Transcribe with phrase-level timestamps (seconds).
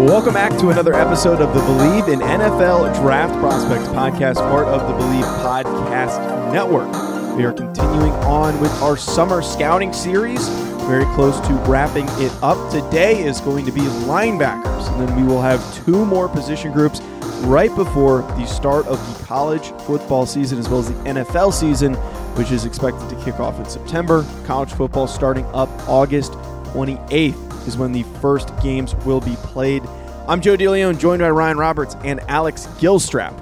[0.00, 4.80] Welcome back to another episode of the Bleav in NFL Draft Prospects podcast, part of
[4.88, 6.88] the Bleav Podcast Network.
[7.36, 10.48] We are continuing on with our summer scouting series,
[10.88, 12.72] very close to wrapping it up.
[12.72, 17.02] Today is going to be linebackers, and then we will have two more position groups
[17.42, 21.92] right before the start of the college football season as well as the NFL season,
[22.36, 24.24] which is expected to kick off in September.
[24.46, 26.32] College football starting up August
[26.72, 29.84] 28th is when the first games will be played.
[30.26, 33.32] I'm Joe DeLeon, joined by Ryan Roberts and Alex Gilstrap,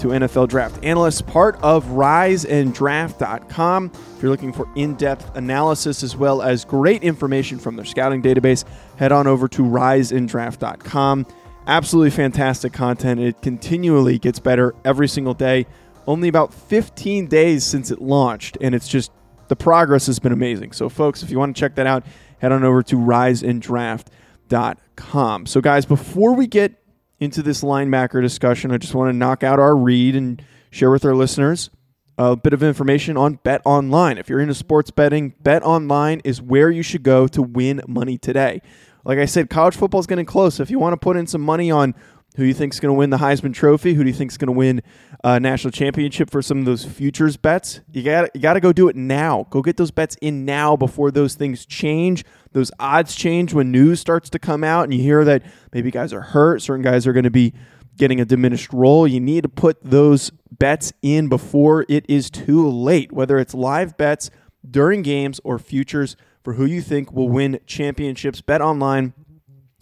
[0.00, 3.92] two NFL draft analysts, part of riseanddraft.com.
[3.94, 8.22] If you're looking for in depth analysis as well as great information from their scouting
[8.22, 8.64] database,
[8.96, 11.26] head on over to riseanddraft.com.
[11.68, 13.20] Absolutely fantastic content.
[13.20, 15.66] It continually gets better every single day.
[16.08, 19.12] Only about 15 days since it launched, and it's just
[19.48, 20.72] the progress has been amazing.
[20.72, 22.04] So, folks, if you want to check that out,
[22.38, 25.46] head on over to riseanddraft.com.
[25.46, 26.82] So, guys, before we get
[27.18, 31.04] into this linebacker discussion, I just want to knock out our read and share with
[31.04, 31.70] our listeners
[32.18, 34.18] a bit of information on Bet Online.
[34.18, 38.18] If you're into sports betting, Bet Online is where you should go to win money
[38.18, 38.62] today.
[39.04, 40.58] Like I said, college football is getting close.
[40.58, 41.94] If you want to put in some money on
[42.36, 43.94] who you think is going to win the Heisman Trophy?
[43.94, 44.82] Who do you think is going to win
[45.24, 47.80] a national championship for some of those futures bets?
[47.92, 49.46] You got you got to go do it now.
[49.50, 52.24] Go get those bets in now before those things change.
[52.52, 55.42] Those odds change when news starts to come out, and you hear that
[55.72, 56.62] maybe guys are hurt.
[56.62, 57.54] Certain guys are going to be
[57.96, 59.08] getting a diminished role.
[59.08, 63.12] You need to put those bets in before it is too late.
[63.12, 64.30] Whether it's live bets
[64.68, 68.40] during games or futures for who you think will win championships.
[68.40, 69.14] Bet online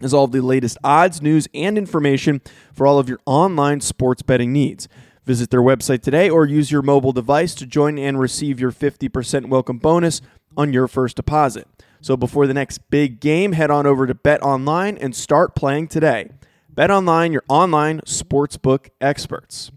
[0.00, 2.40] is all of the latest odds, news, and information
[2.72, 4.88] for all of your online sports betting needs.
[5.24, 9.46] Visit their website today or use your mobile device to join and receive your 50%
[9.46, 10.20] welcome bonus
[10.56, 11.66] on your first deposit.
[12.00, 15.88] So before the next big game, head on over to Bet Online and start playing
[15.88, 16.28] today.
[16.68, 19.70] Bet Online, your online sportsbook experts.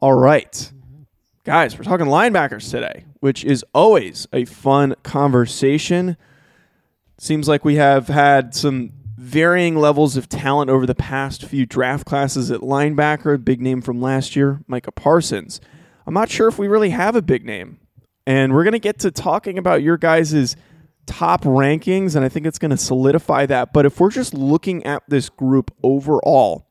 [0.00, 0.72] All right.
[1.44, 6.18] Guys, we're talking linebackers today, which is always a fun conversation.
[7.16, 12.06] Seems like we have had some varying levels of talent over the past few draft
[12.06, 13.34] classes at linebacker.
[13.34, 15.60] A big name from last year, Micah Parsons.
[16.06, 17.78] I'm not sure if we really have a big name.
[18.26, 20.56] And we're going to get to talking about your guys'
[21.04, 23.74] top rankings, and I think it's going to solidify that.
[23.74, 26.66] But if we're just looking at this group overall,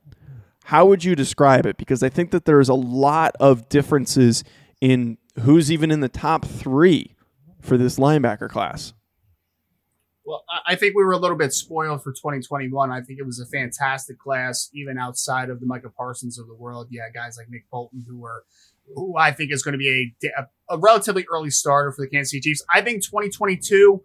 [0.65, 1.77] how would you describe it?
[1.77, 4.43] Because I think that there's a lot of differences
[4.81, 7.15] in who's even in the top three
[7.61, 8.93] for this linebacker class.
[10.29, 12.91] Well, I think we were a little bit spoiled for 2021.
[12.91, 16.53] I think it was a fantastic class, even outside of the Micah Parsons of the
[16.53, 16.85] world.
[16.91, 18.43] Yeah, guys like Nick Bolton, who were,
[18.93, 22.09] who I think is going to be a, a, a relatively early starter for the
[22.09, 22.63] Kansas City Chiefs.
[22.71, 24.03] I think 2022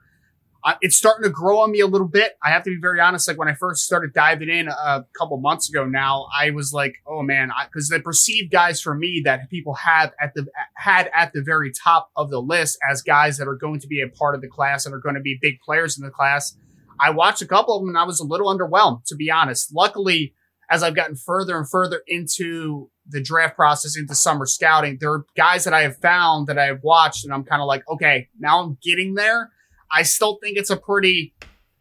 [0.64, 2.38] uh, it's starting to grow on me a little bit.
[2.42, 3.28] I have to be very honest.
[3.28, 6.94] Like when I first started diving in a couple months ago now, I was like,
[7.06, 11.34] oh man, because the perceived guys for me that people have at the had at
[11.34, 14.34] the very top of the list as guys that are going to be a part
[14.34, 16.56] of the class and are going to be big players in the class.
[16.98, 19.75] I watched a couple of them and I was a little underwhelmed, to be honest.
[19.75, 20.32] Luckily,
[20.70, 25.26] as I've gotten further and further into the draft process, into summer scouting, there are
[25.37, 28.28] guys that I have found that I have watched and I'm kind of like, okay,
[28.38, 29.50] now I'm getting there
[29.94, 31.35] I still think it's a pretty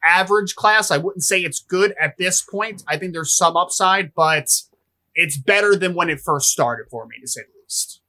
[0.04, 0.92] average class.
[0.92, 2.83] I wouldn't say it's good at this point.
[2.88, 4.50] I think there's some upside, but
[5.15, 8.01] it's better than when it first started for me, to say the least.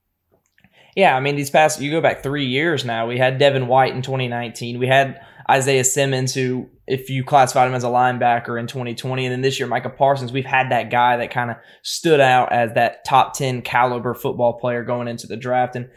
[0.96, 3.06] Yeah, I mean, these past, you go back three years now.
[3.06, 4.78] We had Devin White in 2019.
[4.78, 5.20] We had
[5.50, 9.58] Isaiah Simmons, who, if you classified him as a linebacker in 2020, and then this
[9.58, 13.34] year, Micah Parsons, we've had that guy that kind of stood out as that top
[13.34, 15.74] 10 caliber football player going into the draft.
[15.74, 15.90] And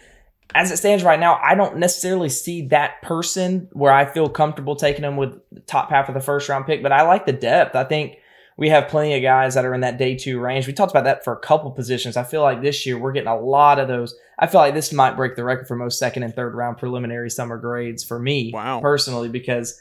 [0.57, 4.75] as it stands right now, I don't necessarily see that person where I feel comfortable
[4.75, 7.31] taking him with the top half of the first round pick, but I like the
[7.31, 7.75] depth.
[7.75, 8.17] I think
[8.57, 10.65] we have plenty of guys that are in that day two range.
[10.65, 12.17] We talked about that for a couple positions.
[12.17, 14.15] I feel like this year we're getting a lot of those.
[14.39, 17.29] I feel like this might break the record for most second and third round preliminary
[17.29, 18.79] summer grades for me Wow.
[18.81, 19.79] personally because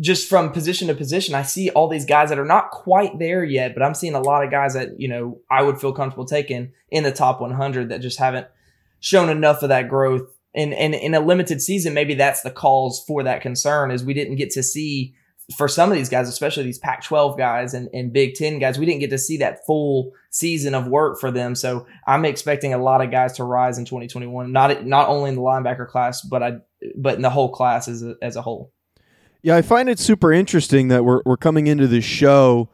[0.00, 3.44] just from position to position, I see all these guys that are not quite there
[3.44, 6.26] yet, but I'm seeing a lot of guys that, you know, I would feel comfortable
[6.26, 8.48] taking in the top 100 that just haven't
[9.06, 10.28] shown enough of that growth.
[10.52, 14.36] And, in a limited season, maybe that's the cause for that concern is we didn't
[14.36, 15.14] get to see
[15.56, 18.78] for some of these guys, especially these Pac 12 guys and, and Big Ten guys,
[18.78, 21.54] we didn't get to see that full season of work for them.
[21.54, 25.36] So I'm expecting a lot of guys to rise in 2021, not, not only in
[25.36, 26.52] the linebacker class, but I,
[26.96, 28.72] but in the whole class as a, as a whole.
[29.42, 32.70] Yeah, I find it super interesting that we're we're coming into this show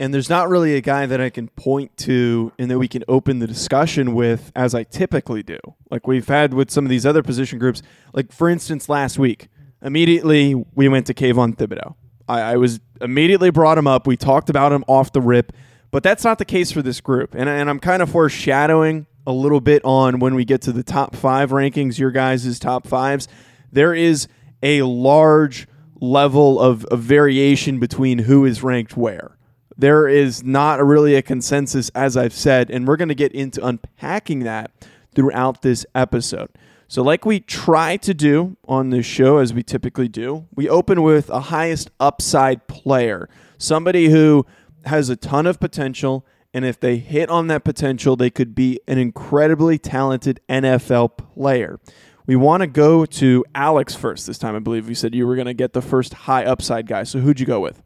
[0.00, 3.04] and there's not really a guy that I can point to and that we can
[3.06, 5.58] open the discussion with as I typically do.
[5.90, 7.82] Like we've had with some of these other position groups.
[8.14, 9.48] Like for instance, last week,
[9.82, 11.94] immediately we went to Kayvon Thibodeaux.
[12.26, 14.06] I, I was immediately brought him up.
[14.06, 15.52] We talked about him off the rip,
[15.90, 17.34] but that's not the case for this group.
[17.34, 20.82] And, and I'm kind of foreshadowing a little bit on when we get to the
[20.82, 23.28] top five rankings, your guys' top fives.
[23.70, 24.28] There is
[24.62, 25.68] a large
[26.00, 29.36] level of, of variation between who is ranked where.
[29.80, 33.64] There is not really a consensus, as I've said, and we're going to get into
[33.66, 34.70] unpacking that
[35.14, 36.50] throughout this episode.
[36.86, 41.02] So, like we try to do on this show, as we typically do, we open
[41.02, 44.44] with a highest upside player, somebody who
[44.84, 48.80] has a ton of potential, and if they hit on that potential, they could be
[48.86, 51.80] an incredibly talented NFL player.
[52.26, 54.54] We want to go to Alex first this time.
[54.54, 57.04] I believe you said you were going to get the first high upside guy.
[57.04, 57.82] So, who'd you go with?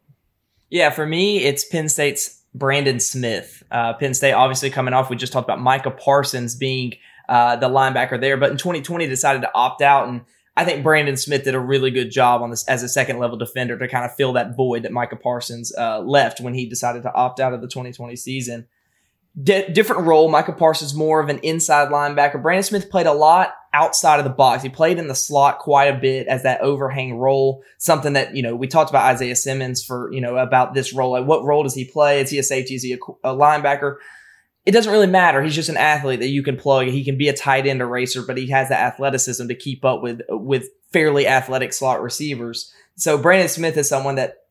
[0.71, 3.63] Yeah, for me, it's Penn State's Brandon Smith.
[3.71, 5.11] Uh, Penn State obviously coming off.
[5.11, 6.95] We just talked about Micah Parsons being
[7.29, 10.23] uh, the linebacker there, but in 2020 decided to opt out, and
[10.57, 13.37] I think Brandon Smith did a really good job on this as a second level
[13.37, 17.03] defender to kind of fill that void that Micah Parsons uh, left when he decided
[17.03, 18.69] to opt out of the 2020 season.
[19.43, 20.29] Different role.
[20.29, 22.41] Micah Parsons more of an inside linebacker.
[22.41, 24.63] Brandon Smith played a lot outside of the box.
[24.63, 27.65] He played in the slot quite a bit as that overhang role.
[27.79, 31.11] Something that you know we talked about Isaiah Simmons for you know about this role.
[31.11, 32.21] Like what role does he play?
[32.21, 32.77] Is he a safety?
[32.77, 33.97] Is he a, a linebacker?
[34.65, 35.43] It doesn't really matter.
[35.43, 36.87] He's just an athlete that you can plug.
[36.87, 40.01] He can be a tight end eraser, but he has the athleticism to keep up
[40.01, 42.73] with with fairly athletic slot receivers.
[42.95, 44.44] So Brandon Smith is someone that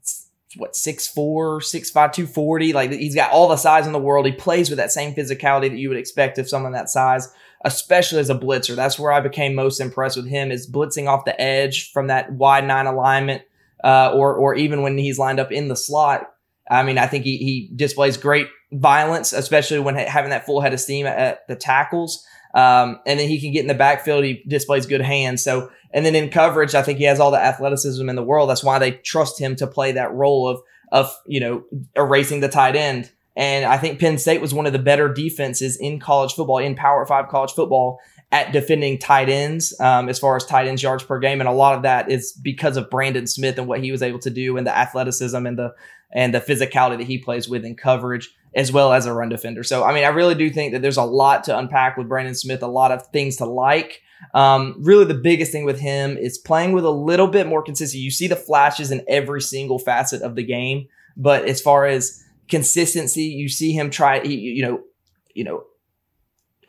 [0.58, 1.14] what 6'4
[1.60, 4.26] 6'5 240 like he's got all the size in the world.
[4.26, 7.32] He plays with that same physicality that you would expect of someone that size
[7.66, 8.76] especially as a blitzer.
[8.76, 12.32] That's where i became most impressed with him is blitzing off the edge from that
[12.32, 13.44] wide nine alignment
[13.84, 16.30] uh, or or even when he's lined up in the slot.
[16.70, 20.74] I mean i think he, he displays great violence especially when having that full head
[20.74, 24.24] of steam at, at the tackles um, and then he can get in the backfield
[24.24, 27.42] he displays good hands so and then in coverage, I think he has all the
[27.44, 28.50] athleticism in the world.
[28.50, 30.62] That's why they trust him to play that role of
[30.92, 31.64] of you know
[31.96, 33.12] erasing the tight end.
[33.36, 36.76] And I think Penn State was one of the better defenses in college football, in
[36.76, 38.00] Power Five college football,
[38.32, 41.40] at defending tight ends um, as far as tight ends yards per game.
[41.40, 44.20] And a lot of that is because of Brandon Smith and what he was able
[44.20, 45.74] to do, and the athleticism and the
[46.12, 49.64] and the physicality that he plays with in coverage as well as a run defender.
[49.64, 52.36] So I mean, I really do think that there's a lot to unpack with Brandon
[52.36, 54.02] Smith, a lot of things to like.
[54.34, 58.00] Um, really, the biggest thing with him is playing with a little bit more consistency.
[58.00, 62.24] You see the flashes in every single facet of the game, but as far as
[62.48, 64.22] consistency, you see him try.
[64.22, 64.84] You know,
[65.34, 65.66] you know,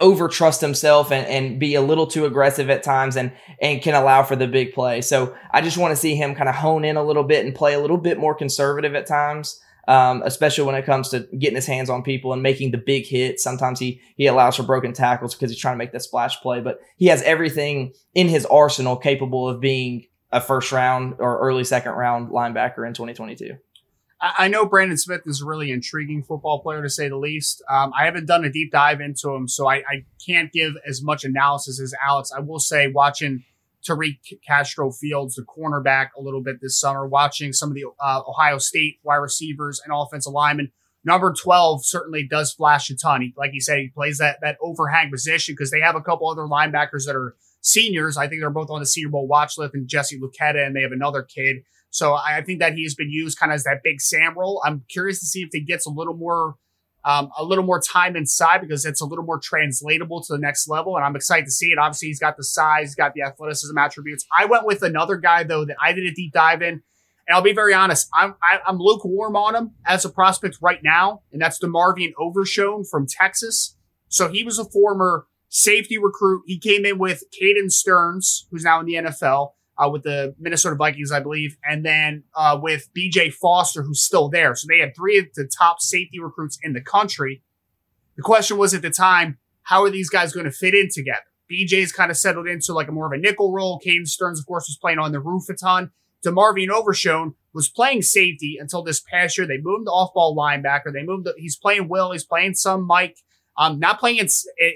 [0.00, 3.94] over trust himself and, and be a little too aggressive at times and and can
[3.94, 5.00] allow for the big play.
[5.00, 7.54] So I just want to see him kind of hone in a little bit and
[7.54, 11.56] play a little bit more conservative at times um, especially when it comes to getting
[11.56, 13.42] his hands on people and making the big hits.
[13.42, 16.60] Sometimes he he allows for broken tackles because he's trying to make the splash play,
[16.60, 21.64] but he has everything in his arsenal capable of being a first round or early
[21.64, 23.56] second round linebacker in 2022.
[24.20, 27.62] I know Brandon Smith is a really intriguing football player to say the least.
[27.68, 31.02] Um, I haven't done a deep dive into him, so I, I can't give as
[31.02, 32.32] much analysis as Alex.
[32.34, 33.44] I will say, watching
[33.88, 38.22] Tariq Castro Fields, the cornerback, a little bit this summer, watching some of the uh,
[38.26, 40.72] Ohio State wide receivers and offensive linemen.
[41.04, 43.20] Number 12 certainly does flash a ton.
[43.20, 46.30] He, like you said, he plays that, that overhang position because they have a couple
[46.30, 48.16] other linebackers that are seniors.
[48.16, 50.82] I think they're both on the Senior Bowl watch list and Jesse Luketa, and they
[50.82, 51.56] have another kid.
[51.90, 54.60] So I think that he's been used kind of as that big Sam role.
[54.64, 56.56] I'm curious to see if he gets a little more
[57.04, 60.68] um, a little more time inside because it's a little more translatable to the next
[60.68, 60.96] level.
[60.96, 61.78] And I'm excited to see it.
[61.78, 64.24] Obviously, he's got the size, he's got the athleticism attributes.
[64.36, 66.82] I went with another guy though that I did a deep dive in.
[67.26, 70.58] And I'll be very honest, I'm I, i am lukewarm on him as a prospect
[70.60, 73.76] right now, and that's DeMarvion Overshown from Texas.
[74.08, 76.42] So he was a former safety recruit.
[76.46, 79.52] He came in with Caden Sterns, who's now in the NFL.
[79.76, 84.28] Uh, with the Minnesota Vikings, I believe, and then uh, with BJ Foster, who's still
[84.28, 84.54] there.
[84.54, 87.42] So they had three of the top safety recruits in the country.
[88.16, 91.24] The question was at the time, how are these guys going to fit in together?
[91.50, 93.80] BJ's kind of settled into like a more of a nickel role.
[93.84, 95.90] Caden Sterns, of course, was playing on the roof a ton.
[96.24, 99.46] DeMarvion Overshown was playing safety until this past year.
[99.46, 100.92] They moved the off-ball linebacker.
[100.92, 101.28] They moved.
[101.36, 102.12] He's playing Will.
[102.12, 103.18] He's playing some Mike.
[103.56, 104.28] Um, not playing in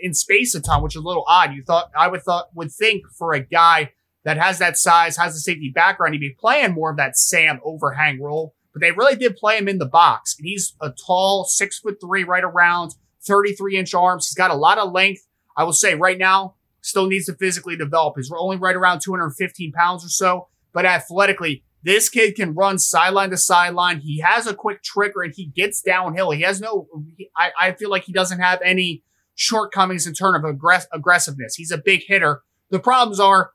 [0.02, 1.52] in space a ton, which is a little odd.
[1.52, 3.93] You thought I would thought would think for a guy
[4.28, 7.61] that has that size, has the safety background, he'd be playing more of that Sam
[7.64, 8.54] overhang role.
[8.75, 11.97] But they really did play him in the box, and he's a tall six foot
[11.99, 14.28] three, right around 33 inch arms.
[14.28, 15.26] He's got a lot of length.
[15.56, 18.16] I will say right now, still needs to physically develop.
[18.16, 23.30] He's only right around 215 pounds or so, but athletically, this kid can run sideline
[23.30, 24.00] to sideline.
[24.00, 26.32] He has a quick trigger and he gets downhill.
[26.32, 26.87] He has no,
[27.35, 29.04] I, I feel like he doesn't have any
[29.37, 31.54] shortcomings in terms of aggress- aggressiveness.
[31.54, 32.42] He's a big hitter.
[32.68, 33.52] The problems are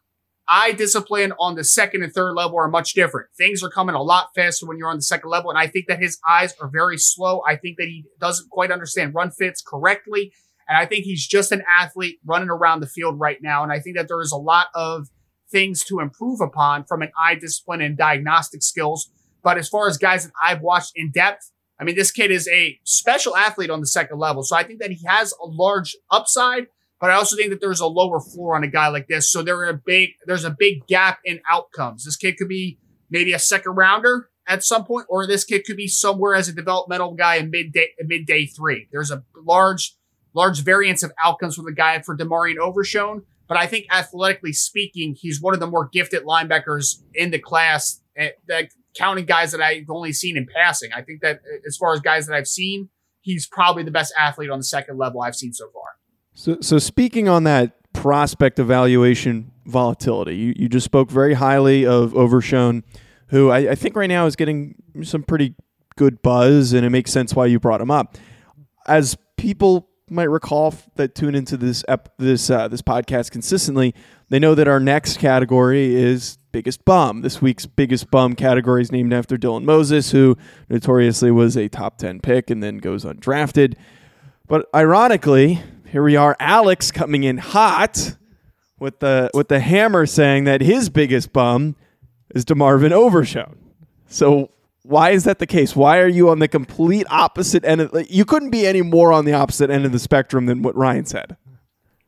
[0.48, 3.28] eye discipline on the second and third level are much different.
[3.38, 5.50] Things are coming a lot faster when you're on the second level.
[5.50, 7.42] And I think that his eyes are very slow.
[7.48, 10.34] I think that he doesn't quite understand run fits correctly.
[10.68, 13.64] And I think he's just an athlete running around the field right now.
[13.64, 15.08] And I think that there is a lot of
[15.52, 19.10] things to improve upon from an eye discipline and diagnostic skills.
[19.44, 22.48] But as far as guys that I've watched in depth, I mean, this kid is
[22.48, 24.44] a special athlete on the second level.
[24.44, 26.68] So I think that he has a large upside,
[27.00, 29.32] but I also think that there's a lower floor on a guy like this.
[29.32, 32.06] So there are a big, there's a big gap in outcomes.
[32.06, 35.78] This kid could be maybe a second rounder at some point, or this kid could
[35.78, 38.88] be somewhere as a developmental guy in mid day, mid day three.
[38.92, 39.96] There's a large
[40.34, 43.24] large variance of outcomes with a guy for DeMarvion Overshown.
[43.48, 48.02] But I think athletically speaking, he's one of the more gifted linebackers in the class.
[48.16, 50.92] Eh, that counting guys that I've only seen in passing.
[50.96, 52.90] I think that eh, as far as guys that I've seen,
[53.22, 55.84] he's probably the best athlete on the second level I've seen so far.
[56.34, 62.16] So, so speaking on that prospect evaluation volatility, you, you just spoke very highly of
[62.16, 62.84] Overshown,
[63.28, 65.56] who I, I think right now is getting some pretty
[65.96, 68.18] good buzz, and it makes sense why you brought him up.
[68.88, 73.94] As people might recall that tune into this ep- this uh, this podcast consistently,
[74.30, 77.22] they know that our next category is biggest bum.
[77.22, 80.36] This week's biggest bum category is named after Dylan Moses, who
[80.70, 83.76] notoriously was a top ten pick and then goes undrafted.
[84.48, 85.62] But ironically,
[85.94, 88.18] here we are, Alex coming in hot
[88.80, 91.76] with the with the hammer saying that his biggest bum
[92.34, 93.60] is DeMarvion Overshown.
[94.08, 94.50] So
[94.82, 95.76] why is that the case?
[95.76, 99.26] Why are you on the complete opposite end of you couldn't be any more on
[99.26, 101.38] the opposite end of the spectrum than what Ryan said.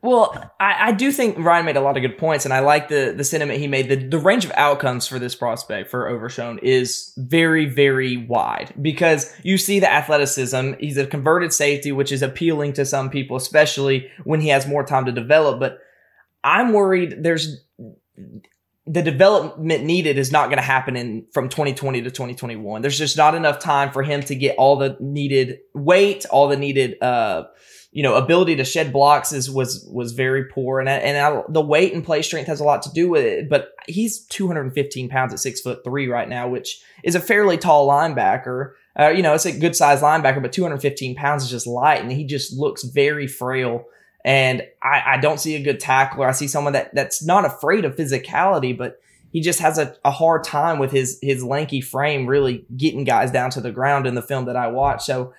[0.06, 2.90] Well, I, I, do think Ryan made a lot of good points, and I like
[2.90, 3.90] the the sentiment he made.
[3.90, 9.34] The the range of outcomes for this prospect for Overshown is very, very wide because
[9.42, 10.74] you see the athleticism.
[10.80, 14.86] He's a converted safety, which is appealing to some people, especially when he has more
[14.86, 15.60] time to develop.
[15.60, 15.80] But
[16.44, 17.64] I'm worried there's
[18.88, 22.84] the development needed is not going to happen in from 2020 to 2021.
[22.84, 26.58] There's just not enough time for him to get all the needed weight, all the
[26.58, 27.46] needed, uh,
[27.96, 31.62] you know, ability to shed blocks is was was very poor, and and I, the
[31.62, 33.48] weight and play strength has a lot to do with it.
[33.50, 37.88] But he's 215 pounds at six foot three right now, which is a fairly tall
[37.88, 38.74] linebacker.
[39.00, 42.12] Uh, you know, it's a good sized linebacker, but 215 pounds is just light, and
[42.12, 43.86] he just looks very frail
[44.26, 46.28] and I, I don't see a good tackler.
[46.28, 49.00] I see someone that that's not afraid of physicality, but
[49.32, 53.32] he just has a, a hard time with his his lanky frame really getting guys
[53.32, 55.06] down to the ground in the film that I watch.
[55.06, 55.34] So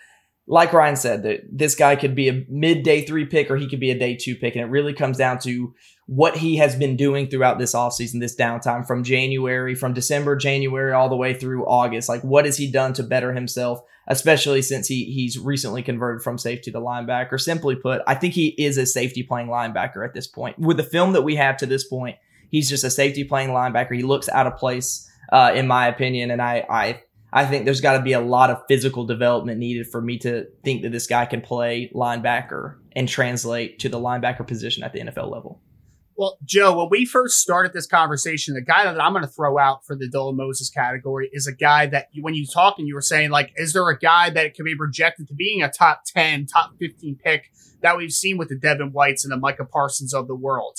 [0.47, 3.69] like Ryan said, that this guy could be a mid day three pick or he
[3.69, 4.55] could be a day two pick.
[4.55, 5.75] And it really comes down to
[6.07, 10.93] what he has been doing throughout this offseason, this downtime from January, from December, January,
[10.93, 12.09] all the way through August.
[12.09, 13.83] Like, what has he done to better himself?
[14.09, 17.41] especially since he he's recently converted from safety to linebacker.
[17.41, 20.59] Simply put, I think he is a safety playing linebacker at this point.
[20.59, 22.17] With the film that we have to this point,
[22.50, 23.95] he's just a safety playing linebacker.
[23.95, 27.80] He looks out of place, uh, in my opinion, and I I I think there's
[27.80, 31.06] got to be a lot of physical development needed for me to think that this
[31.06, 35.61] guy can play linebacker and translate to the linebacker position at the NFL level.
[36.18, 39.59] Well, Joe, when we first started this conversation, the guy that I'm going to throw
[39.59, 42.95] out for the Dylan Moses category is a guy that when you talk and you
[42.95, 46.04] were saying, like, is there a guy that can be projected to being a top
[46.06, 47.50] 10, top 15 pick
[47.83, 50.78] that we've seen with the Devin Whites and the Micah Parsons of the world?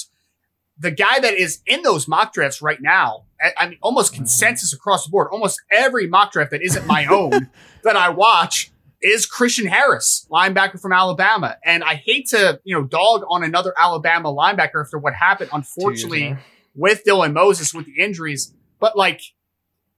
[0.80, 3.27] The guy that is in those mock drafts right now,
[3.58, 7.50] I mean, almost consensus across the board, almost every mock draft that isn't my own
[7.84, 11.58] that I watch is Christian Harris, linebacker from Alabama.
[11.63, 16.36] And I hate to, you know, dog on another Alabama linebacker after what happened, unfortunately,
[16.75, 18.53] with Dylan Moses with the injuries.
[18.79, 19.22] But like,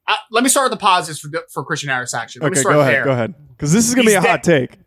[0.07, 2.13] uh, let me start with the positives for, for Christian Harris.
[2.13, 3.03] Actually, let okay, go ahead, there.
[3.05, 4.77] go ahead, because this is gonna he's be a de- hot take.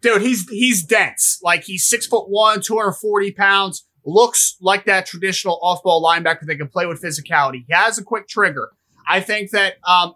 [0.00, 1.38] Dude, he's he's dense.
[1.42, 6.02] Like he's six foot one, two hundred forty pounds, looks like that traditional off ball
[6.02, 7.64] linebacker that can play with physicality.
[7.66, 8.70] He has a quick trigger.
[9.08, 10.14] I think that, um,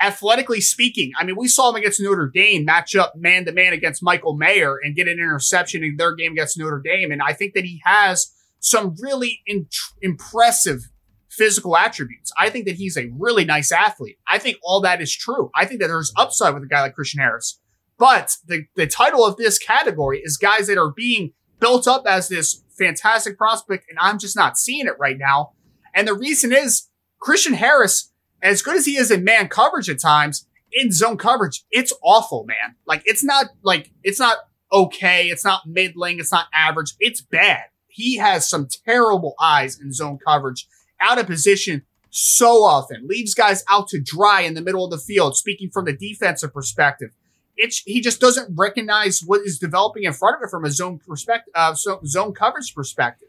[0.00, 3.72] athletically speaking, I mean, we saw him against Notre Dame match up man to man
[3.72, 7.10] against Michael Mayer and get an interception in their game against Notre Dame.
[7.10, 9.68] And I think that he has some really in-
[10.02, 10.90] impressive
[11.30, 12.32] physical attributes.
[12.38, 14.18] I think that he's a really nice athlete.
[14.28, 15.50] I think all that is true.
[15.54, 17.58] I think that there's upside with a guy like Christian Harris.
[17.98, 22.28] But the, the title of this category is guys that are being built up as
[22.28, 25.52] this fantastic prospect, and I'm just not seeing it right now.
[25.94, 26.88] And the reason is
[27.20, 28.12] Christian Harris,
[28.42, 32.44] as good as he is in man coverage at times, in zone coverage, it's awful,
[32.44, 32.74] man.
[32.86, 34.38] Like it's not like it's not
[34.72, 37.64] okay, it's not middling, it's not average, it's bad.
[37.86, 40.66] He has some terrible eyes in zone coverage,
[41.00, 44.98] out of position so often, leaves guys out to dry in the middle of the
[44.98, 47.10] field, speaking from the defensive perspective
[47.56, 50.98] it's he just doesn't recognize what is developing in front of him from a zone
[51.06, 53.28] perspective, uh, so zone coverage perspective.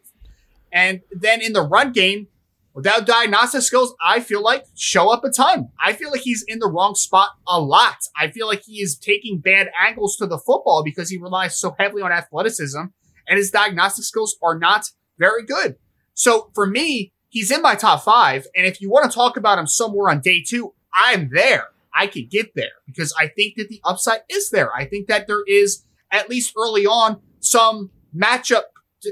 [0.72, 2.28] And then in the run game,
[2.74, 5.70] without diagnostic skills, I feel like show up a ton.
[5.80, 7.98] I feel like he's in the wrong spot a lot.
[8.16, 11.76] I feel like he is taking bad angles to the football because he relies so
[11.80, 12.82] heavily on athleticism
[13.28, 15.76] and his diagnostic skills are not very good.
[16.14, 18.46] So for me, he's in my top five.
[18.56, 21.68] And if you want to talk about him somewhere on day two, I'm there.
[21.96, 24.74] I could get there because I think that the upside is there.
[24.74, 28.64] I think that there is at least early on some matchup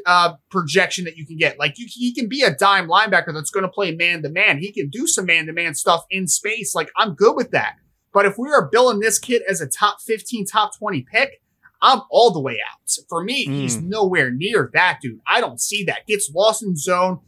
[0.06, 1.60] uh, projection that you can get.
[1.60, 4.60] Like you, he can be a dime linebacker that's going to play man to man.
[4.60, 6.76] He can do some man to man stuff in space.
[6.76, 7.76] Like I'm good with that.
[8.14, 11.42] But if we are billing this kid as a top 15, top 20 pick,
[11.82, 12.80] I'm all the way out.
[13.10, 13.54] For me, mm.
[13.54, 13.90] he's hmm.
[13.90, 15.20] nowhere near that dude.
[15.28, 16.08] I don't see that.
[16.08, 17.20] Gets lost in zone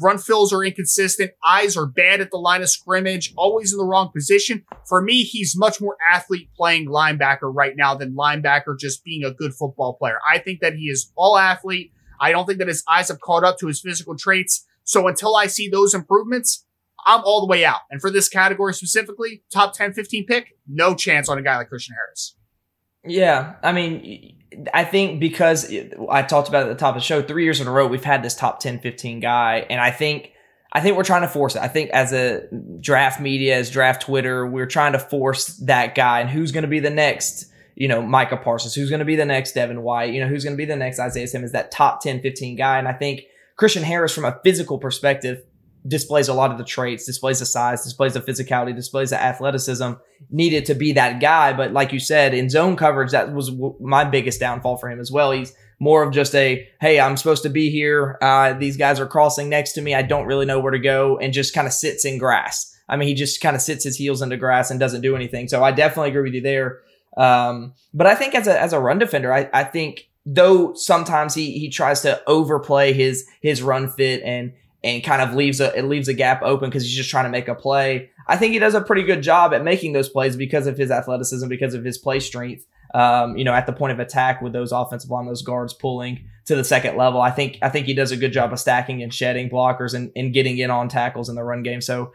[0.00, 1.32] Run fills are inconsistent.
[1.46, 4.64] Eyes are bad at the line of scrimmage, always in the wrong position.
[4.86, 9.32] For me, he's much more athlete playing linebacker right now than linebacker just being a
[9.32, 10.18] good football player.
[10.30, 11.92] I think that he is all athlete.
[12.20, 14.66] I don't think that his eyes have caught up to his physical traits.
[14.84, 16.64] So until I see those improvements,
[17.06, 17.80] I'm all the way out.
[17.90, 21.68] And for this category specifically, top 10, 15 pick, no chance on a guy like
[21.68, 22.36] Christian Harris.
[23.04, 23.54] Yeah.
[23.62, 24.36] I mean,
[24.74, 25.72] I think because
[26.10, 28.04] I talked about at the top of the show, three years in a row, we've
[28.04, 29.66] had this top 10, 15 guy.
[29.70, 30.32] And I think,
[30.72, 31.62] I think we're trying to force it.
[31.62, 32.46] I think as a
[32.80, 36.68] draft media, as draft Twitter, we're trying to force that guy and who's going to
[36.68, 40.12] be the next, you know, Micah Parsons, who's going to be the next Devin White,
[40.12, 42.78] you know, who's going to be the next Isaiah Simmons, that top 10, 15 guy.
[42.78, 43.22] And I think
[43.56, 45.42] Christian Harris, from a physical perspective,
[45.86, 49.92] displays a lot of the traits, displays the size, displays the physicality, displays the athleticism
[50.30, 51.52] needed to be that guy.
[51.52, 55.10] But like you said, in zone coverage, that was my biggest downfall for him as
[55.10, 55.32] well.
[55.32, 58.18] He's more of just a, hey, I'm supposed to be here.
[58.20, 59.94] Uh, these guys are crossing next to me.
[59.94, 62.76] I don't really know where to go and just kind of sits in grass.
[62.86, 65.48] I mean, he just kind of sits his heels into grass and doesn't do anything.
[65.48, 66.80] So I definitely agree with you there.
[67.16, 71.34] Um, but I think as a, as a run defender, I, I think though sometimes
[71.34, 75.76] he, he tries to overplay his, his run fit and, and kind of leaves a
[75.76, 78.10] it leaves a gap open because he's just trying to make a play.
[78.26, 80.90] I think he does a pretty good job at making those plays because of his
[80.90, 82.66] athleticism, because of his play strength.
[82.92, 86.24] Um, you know, at the point of attack with those offensive line, those guards pulling
[86.46, 87.20] to the second level.
[87.20, 90.10] I think I think he does a good job of stacking and shedding blockers and,
[90.16, 91.80] and getting in on tackles in the run game.
[91.80, 92.12] So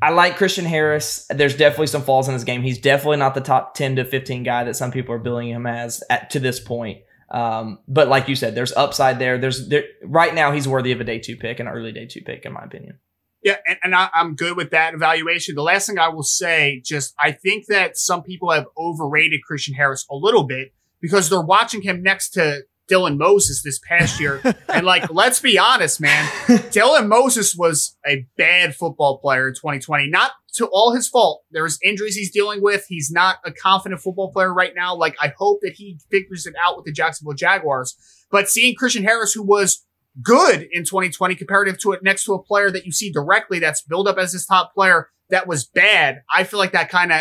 [0.00, 1.26] I like Christian Harris.
[1.28, 2.62] There's definitely some flaws in his game.
[2.62, 5.66] He's definitely not the top 10 to 15 guy that some people are billing him
[5.66, 6.98] as at to this point.
[7.30, 9.38] Um, but like you said, there's upside there.
[9.38, 12.22] There's there right now he's worthy of a day two pick, an early day two
[12.22, 12.98] pick, in my opinion.
[13.42, 15.54] Yeah, and, and I, am good with that evaluation.
[15.54, 19.74] The last thing I will say, just I think that some people have overrated Christian
[19.74, 24.40] Harris a little bit because they're watching him next to Dylan Moses this past year.
[24.68, 30.08] and like, let's be honest, man, Dylan Moses was a bad football player in 2020.
[30.08, 31.44] Not to all his fault.
[31.50, 32.86] There's injuries he's dealing with.
[32.88, 34.94] He's not a confident football player right now.
[34.94, 37.96] Like, I hope that he figures it out with the Jacksonville Jaguars.
[38.30, 39.84] But seeing Christian Harris, who was
[40.20, 43.82] good in 2020 comparative to it next to a player that you see directly that's
[43.82, 47.20] built up as his top player that was bad, I feel like that kind of,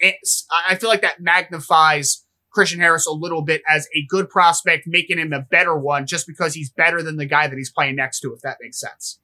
[0.00, 0.12] eh,
[0.68, 5.18] I feel like that magnifies Christian Harris a little bit as a good prospect, making
[5.18, 8.20] him a better one just because he's better than the guy that he's playing next
[8.20, 9.20] to, if that makes sense.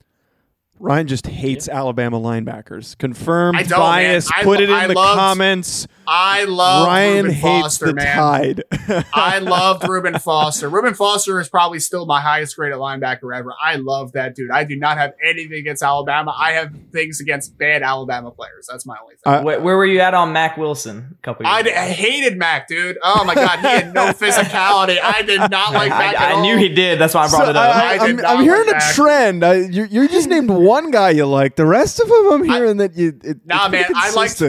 [0.80, 1.78] Ryan just hates yeah.
[1.78, 2.98] Alabama linebackers.
[2.98, 4.30] Confirmed bias.
[4.42, 5.86] Put it in I the loved, comments.
[6.06, 8.16] I love Ryan Reuben hates Foster, the man.
[8.16, 8.62] Tide.
[9.14, 10.68] I loved Reuben Foster.
[10.68, 13.54] Reuben Foster is probably still my highest graded linebacker ever.
[13.62, 14.50] I love that dude.
[14.50, 16.34] I do not have anything against Alabama.
[16.36, 18.66] I have things against bad Alabama players.
[18.68, 19.32] That's my only thing.
[19.32, 21.16] Uh, where, where, were you at on Mack Wilson?
[21.18, 21.46] A couple.
[21.46, 22.98] I, d- I hated Mac, dude.
[23.02, 24.98] Oh my god, he had no physicality.
[25.02, 26.16] I did not like Mack.
[26.16, 26.98] I, I knew he did.
[26.98, 27.76] That's why I brought so, it up.
[27.76, 28.94] I, am hearing like a Mack.
[28.94, 29.74] trend.
[29.74, 31.56] you're, you're just named one guy you like.
[31.56, 33.18] The rest of them, I'm hearing that you.
[33.22, 34.42] It, nah, man, I liked.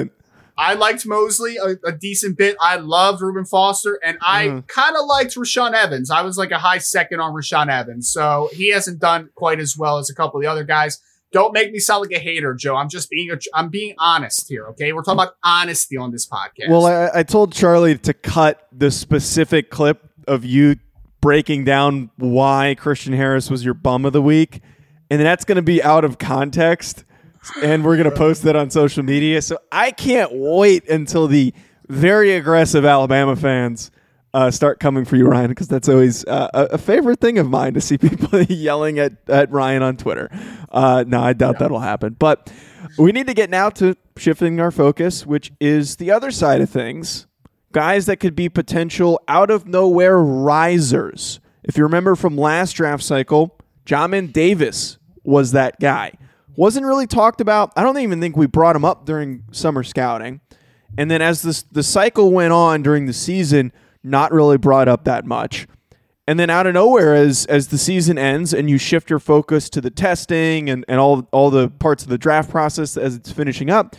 [0.57, 2.55] I liked Mosley a, a, decent bit.
[2.61, 4.67] I loved Reuben Foster, and I mm.
[4.67, 6.09] kind of liked Rashaan Evans.
[6.09, 9.77] I was like a high second on Rashaan Evans, so he hasn't done quite as
[9.77, 11.01] well as a couple of the other guys.
[11.33, 12.77] Don't make me sound like a hater, Joe.
[12.77, 14.67] I'm just being a, I'm being honest here.
[14.67, 16.69] Okay, we're talking about honesty on this podcast.
[16.69, 20.77] Well, I, I told Charlie to cut the specific clip of you
[21.19, 24.61] breaking down why Christian Harris was your bum of the week,
[25.09, 27.05] and that's going to be out of context
[27.61, 29.41] and we're going to post that on social media.
[29.41, 31.53] So I can't wait until the
[31.87, 33.91] very aggressive Alabama fans
[34.33, 37.73] uh, start coming for you, Ryan, because that's always uh, a, favorite thing of mine
[37.75, 40.29] to see people yelling at, at Ryan on Twitter.
[40.69, 41.59] Uh, no, I doubt yeah.
[41.59, 42.15] that'll happen.
[42.19, 42.51] But
[42.97, 46.69] we need to get now to shifting our focus, which is the other side of
[46.69, 47.27] things.
[47.71, 51.39] Guys that could be potential out of nowhere risers.
[51.63, 56.13] If you remember from last draft cycle, Jamin Davis was that guy.
[56.55, 57.71] Wasn't really talked about.
[57.75, 60.41] I don't even think we brought him up during summer scouting.
[60.97, 65.03] And then as this, the cycle went on during the season, not really brought up
[65.03, 65.67] that much.
[66.27, 69.69] And then out of nowhere, as as the season ends and you shift your focus
[69.69, 73.31] to the testing and, and all all the parts of the draft process as it's
[73.31, 73.95] finishing up,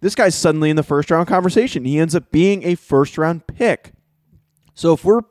[0.00, 1.86] this guy's suddenly in the first round conversation.
[1.86, 3.92] He ends up being a first round pick.
[4.74, 5.22] So if we're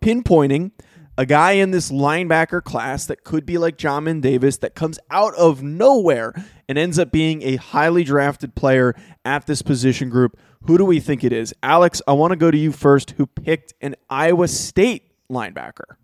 [0.00, 0.72] pinpointing
[1.18, 5.34] a guy in this linebacker class that could be like Jamin Davis that comes out
[5.34, 6.34] of nowhere
[6.68, 10.38] and ends up being a highly drafted player at this position group.
[10.66, 11.54] Who do we think it is?
[11.62, 15.96] Alex, I want to go to you first, who picked an Iowa State linebacker.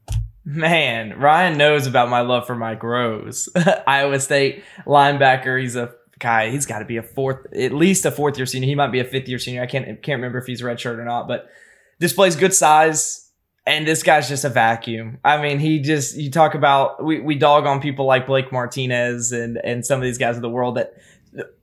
[0.44, 3.48] Man, Ryan knows about my love for Mike Rose.
[3.86, 5.60] Iowa State linebacker.
[5.60, 6.50] He's a guy.
[6.50, 8.66] He's got to be a fourth, at least a fourth year senior.
[8.66, 9.62] He might be a fifth year senior.
[9.62, 11.48] I can't can't remember if he's a redshirt or not, but
[12.00, 13.31] displays good size
[13.64, 15.18] and this guy's just a vacuum.
[15.24, 19.32] I mean, he just you talk about we, we dog on people like Blake Martinez
[19.32, 20.94] and and some of these guys of the world that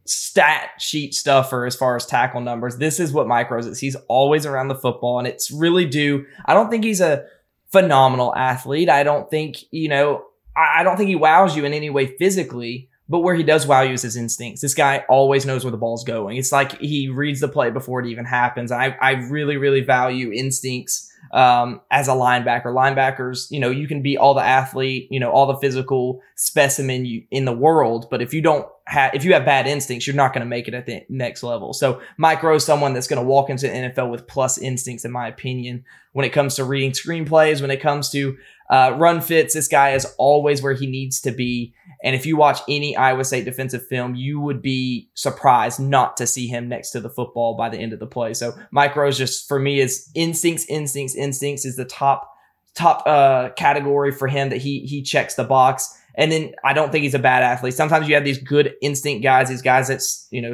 [0.05, 2.77] stat sheet stuffer as far as tackle numbers.
[2.77, 3.79] This is what Mike Rose is.
[3.79, 6.25] He's always around the football, and it's really due.
[6.45, 7.25] I don't think he's a
[7.71, 8.89] phenomenal athlete.
[8.89, 10.25] I don't think you know.
[10.55, 12.89] I, I don't think he wows you in any way physically.
[13.11, 14.61] But where he does wow you is his instincts.
[14.61, 16.37] This guy always knows where the ball's going.
[16.37, 18.71] It's like he reads the play before it even happens.
[18.71, 22.65] I, I really, really value instincts um, as a linebacker.
[22.65, 27.05] Linebackers, you know, you can be all the athlete, you know, all the physical specimen
[27.05, 30.15] you, in the world, but if you don't have, if you have bad instincts, you're
[30.15, 31.73] not going to make it at the next level.
[31.73, 35.11] So Mike Rose, someone that's going to walk into the NFL with plus instincts, in
[35.11, 38.37] my opinion, when it comes to reading screenplays, when it comes to
[38.69, 41.73] uh, run fits, this guy is always where he needs to be.
[42.03, 46.27] And if you watch any Iowa State defensive film, you would be surprised not to
[46.27, 48.33] see him next to the football by the end of the play.
[48.35, 52.31] So Mike Rose just for me is instincts, instincts, instincts is the top
[52.75, 55.95] top uh, category for him that he he checks the box.
[56.15, 57.73] And then I don't think he's a bad athlete.
[57.73, 60.53] Sometimes you have these good instinct guys, these guys that you know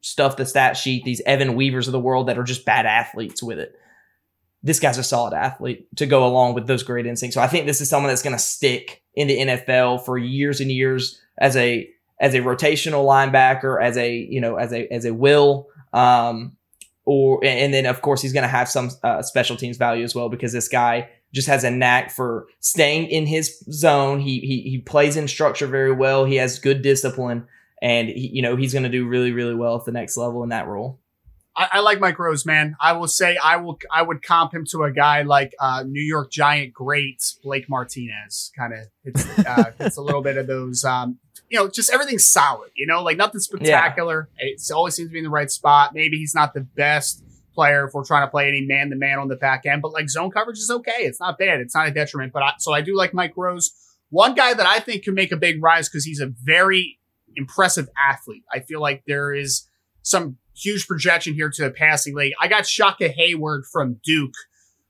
[0.00, 3.42] stuff the stat sheet, these Evan Weavers of the world that are just bad athletes
[3.42, 3.76] with it
[4.62, 7.34] this guy's a solid athlete to go along with those great instincts.
[7.34, 10.60] So I think this is someone that's going to stick in the NFL for years
[10.60, 11.88] and years as a
[12.20, 16.56] as a rotational linebacker, as a you know as a as a will, um,
[17.04, 20.14] or and then of course he's going to have some uh, special teams value as
[20.14, 24.20] well because this guy just has a knack for staying in his zone.
[24.20, 26.24] He he he plays in structure very well.
[26.26, 27.46] He has good discipline,
[27.80, 30.42] and he, you know he's going to do really really well at the next level
[30.42, 31.00] in that role.
[31.60, 32.74] I, I, like Mike Rose, man.
[32.80, 36.02] I will say I will I would comp him to a guy like uh, New
[36.02, 38.50] York Giant great Blake Martinez.
[38.56, 41.18] Kind of it's uh, it's a little bit of those um,
[41.50, 44.30] you know, just everything's solid, you know, like nothing spectacular.
[44.40, 44.54] Yeah.
[44.54, 45.92] It always seems to be in the right spot.
[45.92, 49.18] Maybe he's not the best player if we're trying to play any man to man
[49.18, 51.00] on the back end, but like zone coverage is okay.
[51.00, 51.60] It's not bad.
[51.60, 52.32] It's not a detriment.
[52.32, 53.72] But I, so I do like Mike Rose.
[54.10, 56.98] One guy that I think can make a big rise because he's a very
[57.36, 58.44] impressive athlete.
[58.52, 59.68] I feel like there is
[60.02, 62.32] some huge projection here to the passing league.
[62.40, 64.34] I got Shaka Heyward from Duke,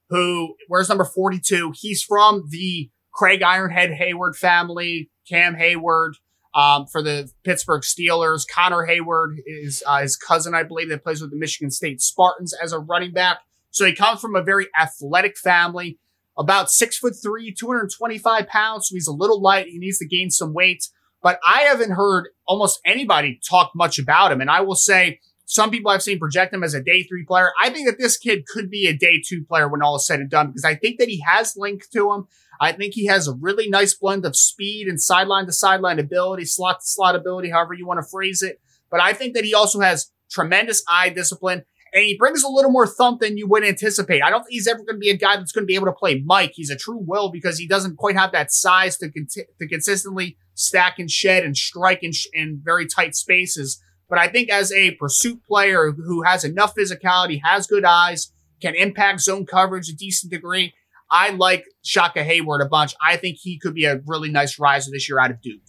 [0.08, 1.72] who wears number 42.
[1.76, 6.12] He's from the Craig Ironhead Heyward family, Cam Heyward
[6.54, 11.20] Um, for the Pittsburgh Steelers, Connor Heyward is uh, his cousin, I believe, that plays
[11.20, 13.38] with the Michigan State Spartans as a running back.
[13.70, 15.98] So he comes from a very athletic family,
[16.36, 18.88] about six foot three, 225 pounds.
[18.88, 19.66] So he's a little light.
[19.68, 20.88] He needs to gain some weight,
[21.22, 24.40] but I haven't heard almost anybody talk much about him.
[24.40, 25.20] And I will say
[25.50, 27.50] some people I've seen project him as a day three player.
[27.60, 30.20] I think that this kid could be a day two player when all is said
[30.20, 32.28] and done because I think that he has length to him.
[32.60, 36.44] I think he has a really nice blend of speed and sideline to sideline ability,
[36.44, 38.60] slot to slot ability, however you want to phrase it.
[38.92, 42.70] But I think that he also has tremendous eye discipline and he brings a little
[42.70, 44.22] more thump than you would anticipate.
[44.22, 45.86] I don't think he's ever going to be a guy that's going to be able
[45.86, 46.52] to play Mike.
[46.54, 51.00] He's a true will because he doesn't quite have that size to, to consistently stack
[51.00, 54.90] and shed and strike in, sh- in very tight spaces But I think as a
[54.92, 60.30] pursuit player who has enough physicality, has good eyes, can impact zone coverage a decent
[60.30, 60.74] degree,
[61.10, 62.94] I like Shaka Heyward a bunch.
[63.04, 65.60] I think he could be a really nice riser this year out of Duke.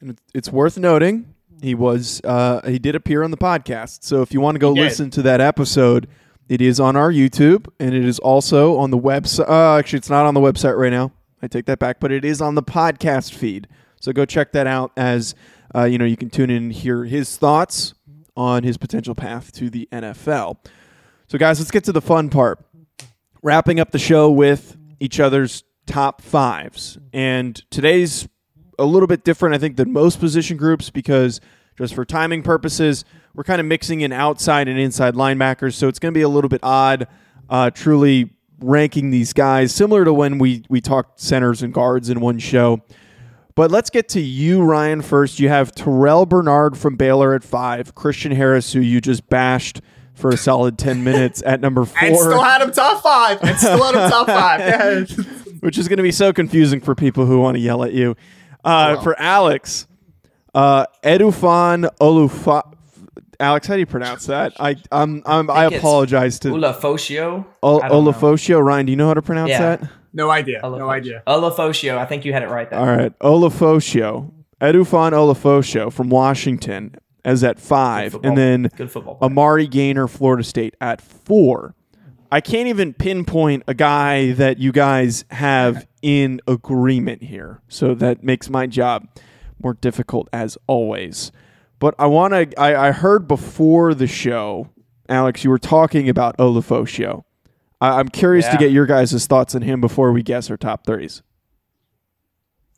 [0.00, 4.04] And it's worth noting he was uh, he did appear on the podcast.
[4.04, 6.08] So if you want to go listen to that episode,
[6.48, 9.48] it is on our YouTube and it is also on the website.
[9.48, 11.12] Uh, actually, it's not on the website right now.
[11.42, 13.68] I take that back, but it is on the podcast feed.
[14.00, 15.34] So go check that out as
[15.74, 17.94] uh, you know you can tune in and hear his thoughts
[18.36, 20.58] on his potential path to the NFL.
[21.26, 22.64] So guys, let's get to the fun part.
[23.42, 28.28] Wrapping up the show with each other's top fives, and today's
[28.78, 31.40] a little bit different, I think, than most position groups because
[31.76, 33.04] just for timing purposes,
[33.34, 35.74] we're kind of mixing in outside and inside linebackers.
[35.74, 37.06] So it's going to be a little bit odd,
[37.48, 42.20] uh, truly ranking these guys, similar to when we, we talked centers and guards in
[42.20, 42.80] one show.
[43.58, 45.40] But let's get to you, Ryan, first.
[45.40, 49.80] You have Terrell Bernard from Baylor at five, Christian Harris, who you just bashed
[50.14, 51.98] for a solid 10 minutes at number four.
[52.00, 53.42] And still had him top five.
[53.42, 55.10] And still had him top five.
[55.60, 58.14] Which is going to be so confusing for people who want to yell at you.
[58.64, 59.02] Uh, oh.
[59.02, 59.88] For Alex,
[60.54, 62.62] uh, Edufan Olufa.
[63.40, 64.52] Alex, how do you pronounce that?
[64.60, 67.44] I I'm, I'm I, I apologize to Ulofoshio.
[67.64, 68.64] O- Ulofoshio.
[68.64, 69.76] Ryan, do you know how to pronounce yeah.
[69.76, 69.90] that?
[70.12, 70.60] No idea.
[70.62, 71.22] No idea.
[71.26, 71.98] Ulofoshio.
[71.98, 72.78] I think you had it right there.
[72.78, 74.32] All right, Ulofoshio.
[74.60, 80.74] Edefuan Ulofoshio from Washington as at five, and then Good football Amari Gainer, Florida State
[80.80, 81.74] at four.
[82.30, 87.62] I can't even pinpoint a guy that you guys have in agreement here.
[87.68, 89.08] So that makes my job
[89.62, 91.32] more difficult as always.
[91.78, 94.68] But I want to, I, I, heard before the show,
[95.08, 97.24] Alex, you were talking about Ulofoshio.
[97.80, 98.52] I, am curious yeah.
[98.52, 101.22] to get your guys' thoughts on him before we guess our top threes.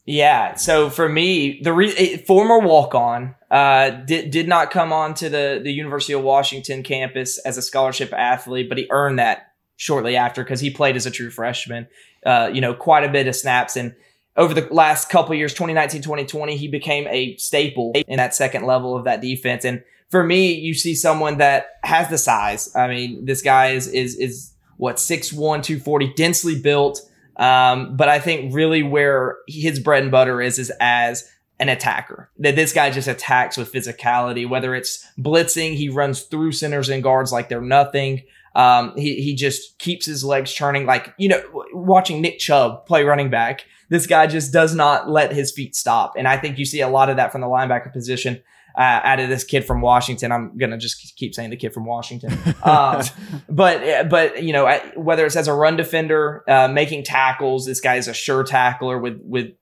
[0.06, 0.54] Yeah.
[0.54, 5.28] So for me, the re- former walk on uh, did did not come on to
[5.28, 10.16] the the University of Washington campus as a scholarship athlete, but he earned that shortly
[10.16, 11.86] after because he played as a true freshman.
[12.24, 13.94] Uh, you know, quite a bit of snaps and.
[14.36, 18.96] Over the last couple years, 2019, 2020, he became a staple in that second level
[18.96, 19.64] of that defense.
[19.64, 22.74] And for me, you see someone that has the size.
[22.74, 24.49] I mean, this guy is is is
[24.80, 27.02] what 6'1", 240, densely built.
[27.36, 32.30] Um, but I think really where his bread and butter is is as an attacker.
[32.38, 37.02] That this guy just attacks with physicality, whether it's blitzing, he runs through centers and
[37.02, 38.22] guards like they're nothing.
[38.54, 43.04] Um, he, he just keeps his legs churning like, you know, watching Nick Chubb play
[43.04, 43.66] running back.
[43.90, 46.14] This guy just does not let his feet stop.
[46.16, 48.42] And I think you see a lot of that from the linebacker position.
[48.76, 50.32] Uh, out of this kid from Washington.
[50.32, 52.38] I'm gonna just keep saying the kid from Washington.
[52.62, 53.02] Um,
[53.48, 57.96] but but you know whether it's as a run defender, uh, making tackles, this guy
[57.96, 59.52] is a sure tackler with with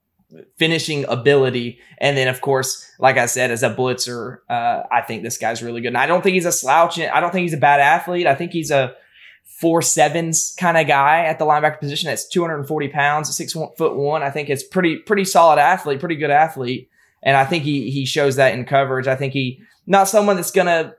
[0.57, 1.79] finishing ability.
[1.99, 5.62] And then, of course, like I said, as a blitzer, uh, I think this guy's
[5.62, 5.88] really good.
[5.88, 6.99] And I don't think he's a slouch.
[6.99, 8.27] I don't think he's a bad athlete.
[8.27, 8.94] I think he's a
[9.61, 12.09] four sevens kind of guy at the linebacker position.
[12.09, 14.23] That's 240 pounds, six foot one.
[14.23, 16.90] I think it's pretty, pretty solid athlete, pretty good athlete.
[17.22, 19.07] And I think he, he shows that in coverage.
[19.07, 20.94] I think he, not someone that's going to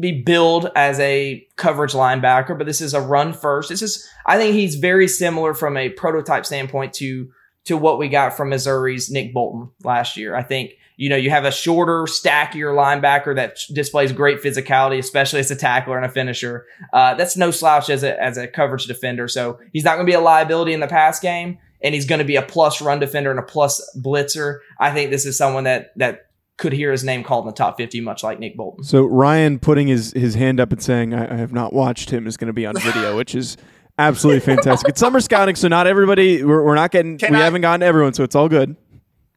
[0.00, 3.68] be billed as a coverage linebacker, but this is a run first.
[3.68, 7.30] This is, I think he's very similar from a prototype standpoint to
[7.64, 10.34] to what we got from Missouri's Nick Bolton last year.
[10.36, 15.40] I think, you know, you have a shorter, stackier linebacker that displays great physicality, especially
[15.40, 16.66] as a tackler and a finisher.
[16.92, 19.28] Uh, that's no slouch as a, as a coverage defender.
[19.28, 22.18] So he's not going to be a liability in the pass game, and he's going
[22.18, 24.58] to be a plus run defender and a plus blitzer.
[24.80, 27.76] I think this is someone that, that could hear his name called in the top
[27.76, 28.82] 50, much like Nick Bolton.
[28.82, 32.26] So Ryan putting his, his hand up and saying, I, I have not watched him
[32.26, 33.56] is going to be on video, which is
[33.96, 34.88] Absolutely fantastic.
[34.88, 36.42] it's summer scouting, so not everybody.
[36.42, 37.16] We're, we're not getting.
[37.16, 38.76] Can we I, haven't gotten everyone, so it's all good.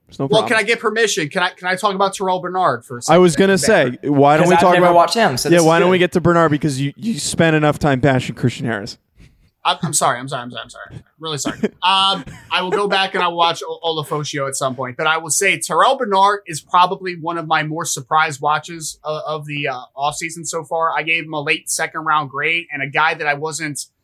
[0.08, 0.48] There's no well, problem.
[0.48, 1.30] can I get permission?
[1.30, 3.16] Can I can I talk about Terrell Bernard for a second?
[3.16, 5.38] I was gonna say, why don't we I've talk about watch him?
[5.38, 8.34] So yeah, why don't we get to Bernard because you you spent enough time bashing
[8.34, 8.98] Christian Harris.
[9.68, 10.20] I'm, I'm sorry.
[10.20, 10.44] I'm sorry.
[10.44, 10.64] I'm sorry.
[10.64, 11.04] I'm sorry.
[11.20, 11.60] Really sorry.
[11.84, 14.98] Um, I will go back and I'll watch Ulofoshio at some point.
[14.98, 19.22] But I will say Terrell Bernard is probably one of my more surprise watches of,
[19.28, 20.98] of the uh, offseason so far.
[20.98, 23.80] I gave him a late second round grade and a guy that I wasn't–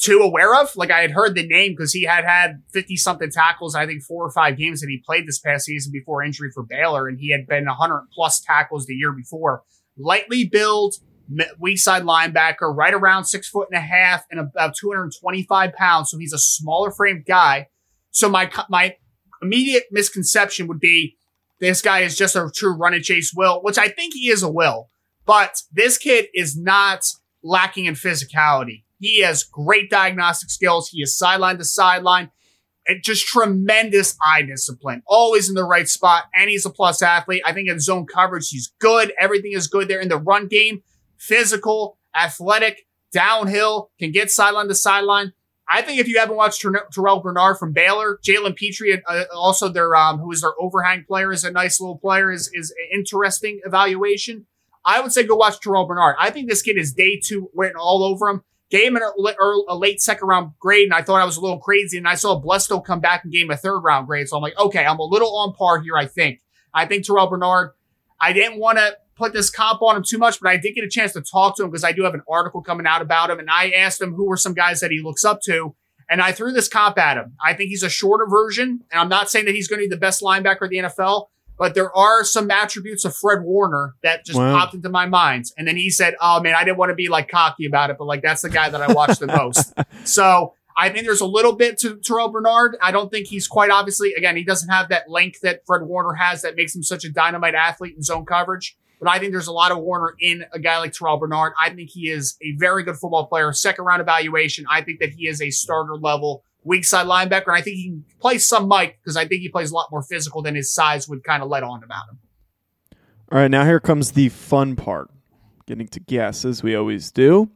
[0.00, 0.74] too aware of.
[0.76, 4.02] Like I had heard the name because he had had 50 something tackles, I think
[4.02, 7.06] four or five games that he played this past season before injury for Baylor.
[7.06, 9.62] And he had been 100 plus tackles the year before.
[9.98, 10.98] Lightly built,
[11.58, 16.10] weak side linebacker, right around six foot and a half and about 225 pounds.
[16.10, 17.68] So he's a smaller framed guy.
[18.10, 18.96] So my, my
[19.42, 21.16] immediate misconception would be
[21.60, 24.42] this guy is just a true run and chase will, which I think he is
[24.42, 24.88] a will,
[25.26, 27.06] but this kid is not
[27.42, 28.84] lacking in physicality.
[28.98, 30.88] He has great diagnostic skills.
[30.88, 32.30] He is sideline to sideline.
[32.86, 36.24] and just tremendous eye discipline, always in the right spot.
[36.34, 37.42] And he's a plus athlete.
[37.44, 39.12] I think in zone coverage, he's good.
[39.18, 40.82] Everything is good there in the run game.
[41.20, 45.34] Physical, athletic, downhill, can get sideline to sideline.
[45.68, 49.68] I think if you haven't watched Ter- Terrell Bernard from Baylor, Jalen Pitre, uh, also
[49.68, 52.98] their um, who is their overhang player, is a nice little player, is is an
[52.98, 54.46] interesting evaluation.
[54.82, 56.16] I would say go watch Terrell Bernard.
[56.18, 58.42] I think this kid is day two written all over him.
[58.70, 61.58] Game him a, a late second round grade, and I thought I was a little
[61.58, 61.98] crazy.
[61.98, 64.26] And I saw Blesto come back and game a third round grade.
[64.26, 65.98] So I'm like, okay, I'm a little on par here.
[65.98, 66.40] I think.
[66.72, 67.72] I think Terrell Bernard.
[68.20, 70.84] I didn't want to put this comp on him too much, but I did get
[70.84, 73.30] a chance to talk to him because I do have an article coming out about
[73.30, 73.38] him.
[73.38, 75.74] And I asked him who were some guys that he looks up to.
[76.08, 77.34] And I threw this comp at him.
[77.44, 78.80] I think he's a shorter version.
[78.90, 81.26] And I'm not saying that he's going to be the best linebacker of the NFL,
[81.56, 84.58] but there are some attributes of Fred Warner that just wow.
[84.58, 85.44] popped into my mind.
[85.56, 87.96] And then he said, Oh man, I didn't want to be like cocky about it,
[87.98, 89.72] but like that's the guy that I watched the most.
[90.04, 92.76] So I think there's a little bit to Terrel Bernard.
[92.80, 96.14] I don't think he's quite obviously, again, he doesn't have that length that Fred Warner
[96.14, 98.78] has that makes him such a dynamite athlete in zone coverage.
[99.00, 101.54] But I think there's a lot of Warner in a guy like Terrel Bernard.
[101.58, 103.52] I think he is a very good football player.
[103.52, 104.66] Second round evaluation.
[104.70, 107.46] I think that he is a starter level weak side linebacker.
[107.46, 109.88] And I think he can play some Mike because I think he plays a lot
[109.90, 112.18] more physical than his size would kind of let on about him.
[113.32, 115.08] All right, now here comes the fun part.
[115.66, 117.50] Getting to guess as we always do.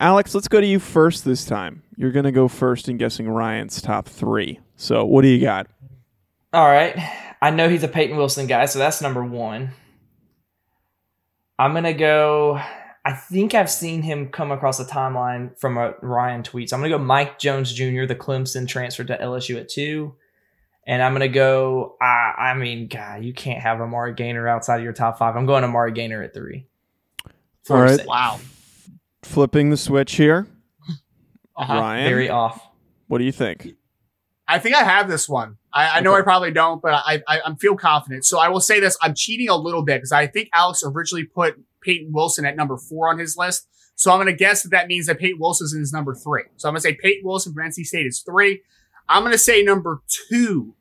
[0.00, 1.82] Alex, let's go to you first this time.
[1.96, 4.60] You're going to go first in guessing Ryan's top three.
[4.76, 5.66] So, what do you got?
[6.54, 6.96] All right.
[7.42, 9.72] I know he's a Peyton Wilson guy, so that's number one.
[11.60, 12.58] I'm gonna go.
[13.04, 16.70] I think I've seen him come across a timeline from a Ryan tweet.
[16.70, 20.14] So I'm gonna go Mike Jones Jr., the Clemson transfer to LSU at two,
[20.86, 21.96] and I'm gonna go.
[22.00, 25.36] I, I mean, God, you can't have Amari Gainer outside of your top five.
[25.36, 26.66] I'm going Amari Gainer at three.
[27.68, 28.06] All right.
[28.06, 28.40] Wow.
[29.22, 30.46] Flipping the switch here.
[31.56, 31.74] Uh-huh.
[31.74, 32.66] Ryan, very off.
[33.08, 33.74] What do you think?
[34.50, 35.56] I think I have this one.
[35.72, 38.24] I, I know I probably don't, but I, I I feel confident.
[38.24, 41.24] So I will say this: I'm cheating a little bit because I think Alex originally
[41.24, 43.68] put Peyton Wilson at number four on his list.
[43.94, 46.44] So I'm going to guess that that means that Peyton Wilson is number three.
[46.56, 48.62] So I'm going to say Peyton Wilson from NC State is three.
[49.08, 50.74] I'm going to say number two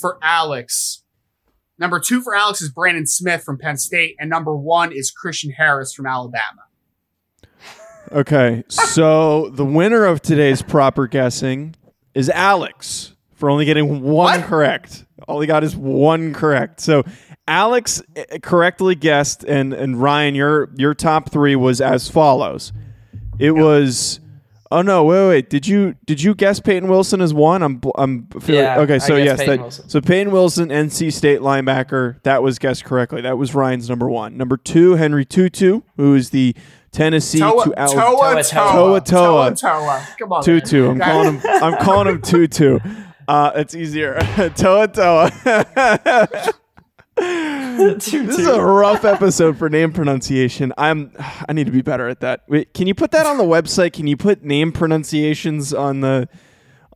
[0.00, 1.02] for Alex.
[1.78, 5.50] Number two for Alex is Brandon Smith from Penn State, and number one is Christian
[5.50, 6.62] Harris from Alabama.
[8.12, 11.74] Okay, so the winner of today's proper guessing
[12.14, 14.44] is Alex for only getting one what?
[14.44, 15.06] correct.
[15.26, 16.80] All he got is one correct.
[16.80, 17.04] So
[17.48, 22.72] Alex eh, correctly guessed, and and Ryan, your your top three was as follows.
[23.38, 23.54] It yep.
[23.54, 24.20] was.
[24.72, 25.02] Oh no!
[25.02, 25.50] Wait, wait.
[25.50, 27.60] Did you did you guess Peyton Wilson as one?
[27.64, 29.00] I'm I'm feeling, yeah, okay.
[29.00, 32.22] So yes, Peyton that, so Peyton Wilson, NC State linebacker.
[32.22, 33.20] That was guessed correctly.
[33.20, 34.36] That was Ryan's number one.
[34.36, 36.54] Number two, Henry To'oTo'o, who is the
[36.92, 38.42] Tennessee Toa, to Alabama.
[38.42, 39.00] Toa Toa.
[39.00, 40.08] Toa toa.
[40.18, 40.90] Come on, Tutu.
[40.90, 41.42] I'm calling him.
[41.62, 42.78] I'm calling him Tutu.
[43.28, 44.18] Uh, it's easier.
[44.56, 45.30] Toa Toa.
[47.16, 50.72] this is a rough episode for name pronunciation.
[50.76, 51.12] I'm.
[51.48, 52.42] I need to be better at that.
[52.48, 53.92] Wait, can you put that on the website?
[53.92, 56.28] Can you put name pronunciations on the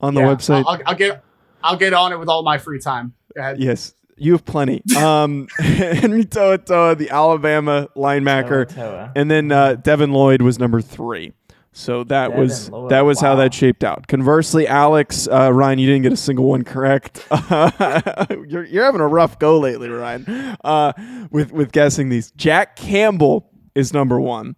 [0.00, 0.64] on the yeah, website?
[0.66, 1.22] I'll, I'll, get.
[1.62, 3.14] I'll get on it with all my free time.
[3.36, 3.94] Yes.
[4.16, 4.82] You have plenty.
[4.96, 9.12] Um, Henry To'oTo'o, the Alabama linebacker, Toa.
[9.14, 11.32] and then uh, Devin Lloyd was number three.
[11.72, 12.90] So that Devin was Lloyd.
[12.92, 13.30] that was wow.
[13.30, 14.06] how that shaped out.
[14.06, 17.26] Conversely, Alex uh, Ryan, you didn't get a single one correct.
[17.50, 20.92] you're, you're having a rough go lately, Ryan, uh,
[21.30, 22.30] with with guessing these.
[22.32, 24.54] Jack Campbell is number one.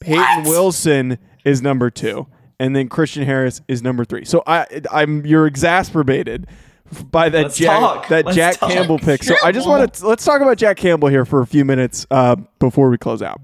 [0.00, 0.46] Peyton what?
[0.46, 2.28] Wilson is number two,
[2.60, 4.24] and then Christian Harris is number three.
[4.24, 6.46] So I I'm you're exasperated
[7.10, 8.08] by that let's Jack talk.
[8.08, 8.70] that let's Jack talk.
[8.70, 9.22] Campbell pick.
[9.22, 12.06] So I just want to let's talk about Jack Campbell here for a few minutes
[12.10, 13.40] uh, before we close out.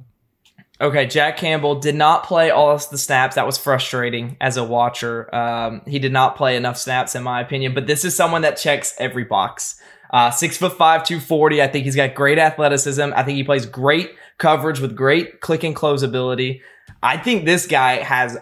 [0.78, 3.37] Okay, Jack Campbell did not play all of the snaps.
[3.37, 5.35] That was frustrating as a watcher.
[5.35, 7.72] Um, he did not play enough snaps, in my opinion.
[7.72, 9.80] But this is someone that checks every box.
[10.12, 11.62] Uh, six foot five, two forty.
[11.62, 13.11] I think he's got great athleticism.
[13.14, 16.62] I think he plays great coverage with great click and close ability.
[17.02, 18.37] I think this guy has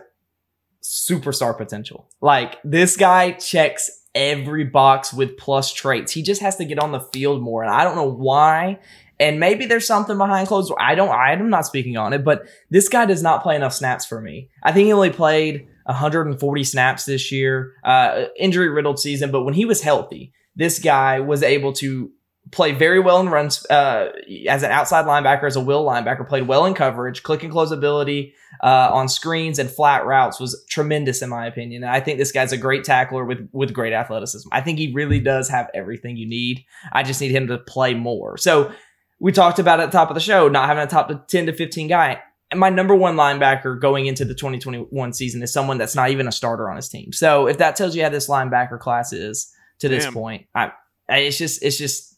[0.82, 2.08] superstar potential.
[2.20, 6.12] Like this guy checks every box with plus traits.
[6.12, 7.62] He just has to get on the field more.
[7.62, 8.78] And I don't know why.
[9.20, 10.72] And maybe there's something behind closed.
[10.78, 14.04] I don't, I'm not speaking on it, but this guy does not play enough snaps
[14.04, 14.50] for me.
[14.62, 19.30] I think he only played 140 snaps this year, uh, injury riddled season.
[19.30, 22.10] But when he was healthy, this guy was able to
[22.52, 24.12] play very well in runs uh,
[24.48, 27.70] as an outside linebacker, as a will linebacker, played well in coverage, click and close
[27.70, 31.82] ability uh, on screens and flat routes was tremendous in my opinion.
[31.82, 34.48] And I think this guy's a great tackler with with great athleticism.
[34.52, 36.64] I think he really does have everything you need.
[36.92, 38.36] I just need him to play more.
[38.36, 38.72] So
[39.18, 41.52] we talked about at the top of the show, not having a top 10 to
[41.52, 42.20] 15 guy.
[42.50, 46.28] And my number one linebacker going into the 2021 season is someone that's not even
[46.28, 47.12] a starter on his team.
[47.12, 50.12] So if that tells you how this linebacker class is to this Damn.
[50.12, 50.70] point, I,
[51.08, 52.13] I- it's just it's just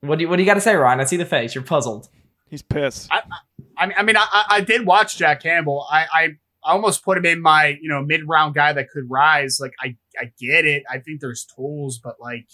[0.00, 1.00] what do you, what do you got to say, Ryan?
[1.00, 1.54] I see the face.
[1.54, 2.08] You're puzzled.
[2.48, 3.08] He's pissed.
[3.76, 5.86] I mean, I mean, I, I I did watch Jack Campbell.
[5.90, 6.22] I, I
[6.64, 9.58] I almost put him in my you know mid round guy that could rise.
[9.60, 10.82] Like I I get it.
[10.90, 12.48] I think there's tools, but like,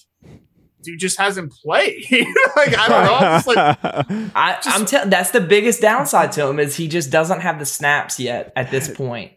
[0.82, 2.04] dude just hasn't played.
[2.56, 3.14] like I don't know.
[3.14, 3.78] I'm just like
[4.36, 7.58] I, Just- I'm telling that's the biggest downside to him is he just doesn't have
[7.58, 9.32] the snaps yet at this point.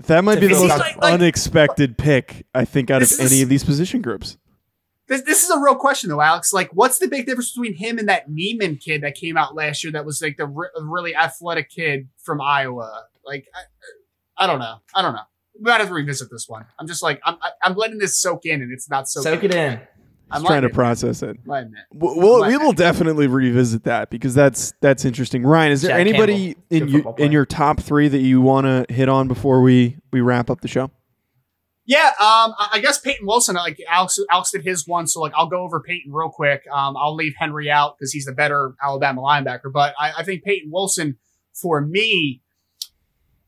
[0.00, 3.32] that might be the most like- like- unexpected pick I think out of This is-
[3.32, 4.36] any of these position groups.
[5.08, 6.52] This, this is a real question though, Alex.
[6.52, 9.84] Like, what's the big difference between him and that Niemann kid that came out last
[9.84, 9.92] year?
[9.92, 13.04] That was like the re- really athletic kid from Iowa.
[13.24, 14.76] Like, I, I don't know.
[14.94, 15.22] I don't know.
[15.58, 16.66] We might have to revisit this one.
[16.78, 19.32] I'm just like I'm I- I'm letting this soak in, and it's not soaking.
[19.32, 19.80] Soak it in.
[20.30, 21.36] I'm trying to process it.
[21.46, 21.84] letting it.
[21.94, 25.44] We'll, we'll, we will definitely revisit that because that's that's interesting.
[25.44, 28.66] Ryan, is there Jack anybody Campbell, in you, in your top three that you want
[28.66, 30.90] to hit on before we we wrap up the show?
[31.88, 35.46] Yeah, um, I guess Peyton Wilson, like Alex, Alex did his one, so like I'll
[35.46, 36.66] go over Peyton real quick.
[36.70, 40.42] Um, I'll leave Henry out because he's the better Alabama linebacker, but I, I think
[40.42, 41.16] Peyton Wilson,
[41.54, 42.42] for me,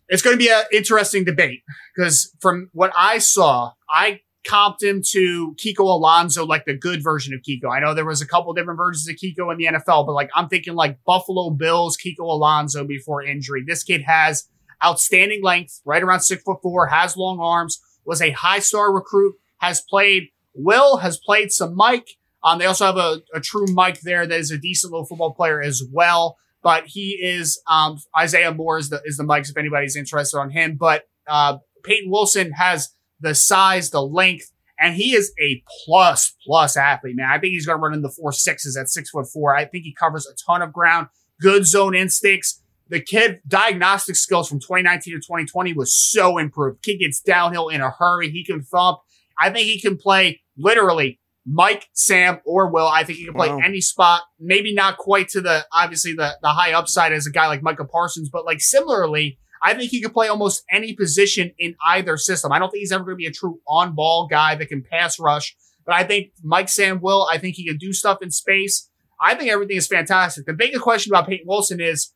[0.09, 1.63] it's going to be an interesting debate
[1.95, 7.35] because from what I saw, I comped him to Kiko Alonso, like the good version
[7.35, 7.75] of Kiko.
[7.75, 10.31] I know there was a couple different versions of Kiko in the NFL, but like
[10.35, 13.65] I'm thinking like Buffalo Bills, Kiko Alonso before injury.
[13.67, 14.49] This kid has
[14.83, 19.37] outstanding length, right around six foot four, has long arms, was a high star recruit,
[19.59, 22.09] has played Will, has played some Mike.
[22.43, 25.35] Um, they also have a, a true Mike there that is a decent little football
[25.35, 26.39] player as well.
[26.63, 30.51] But he is um, Isaiah Moore is the is the Mikes if anybody's interested on
[30.51, 30.77] him.
[30.77, 32.89] But uh, Peyton Wilson has
[33.21, 34.51] the size, the length,
[34.81, 37.29] and he is a plus plus athlete, man.
[37.31, 39.55] I think he's going to run in the four sixes at six foot four.
[39.55, 41.09] I think he covers a ton of ground,
[41.41, 42.63] good zone instincts.
[42.91, 46.83] The kid diagnostic skills from 2019 to 2020 was so improved.
[46.83, 48.31] Kid gets downhill in a hurry.
[48.31, 48.99] He can thump.
[49.39, 52.87] I think he can play literally Mike, Sam, or Will.
[52.87, 53.61] I think he can play Wow.
[53.65, 54.23] any spot.
[54.41, 57.85] Maybe not quite to the obviously the the high upside as a guy like Micah
[57.85, 62.53] Parsons, but like similarly, I think he could play almost any position in either system.
[62.53, 64.83] I don't think he's ever going to be a true on ball guy that can
[64.83, 67.29] pass rush, but I think Mike Sam will.
[67.33, 68.89] I think he can do stuff in space.
[69.21, 70.47] I think everything is fantastic.
[70.47, 72.13] The biggest question about Peyton Wilson is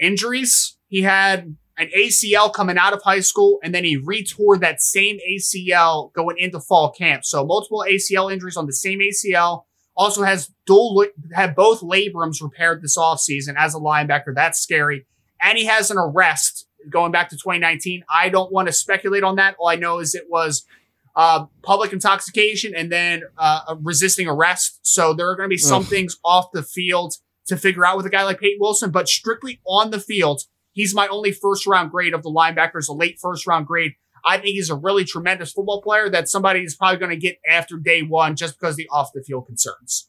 [0.00, 0.76] injuries.
[0.88, 5.18] He had an ACL coming out of high school, and then he retore that same
[5.28, 7.24] ACL going into fall camp.
[7.24, 9.64] So multiple ACL injuries on the same ACL.
[9.96, 14.34] Also has dual had both labrums repaired this offseason as a linebacker.
[14.34, 15.06] That's scary.
[15.40, 18.04] And he has an arrest going back to 2019.
[18.12, 19.56] I don't want to speculate on that.
[19.58, 20.66] All I know is it was
[21.14, 24.80] uh, public intoxication and then uh, resisting arrest.
[24.82, 25.88] So there are going to be some Ugh.
[25.88, 27.14] things off the field
[27.46, 30.42] to figure out with a guy like Peyton Wilson, but strictly on the field,
[30.72, 33.92] he's my only first round grade of the linebackers, a late first round grade.
[34.24, 37.36] I think he's a really tremendous football player that somebody is probably going to get
[37.48, 40.08] after day one just because of the off the field concerns.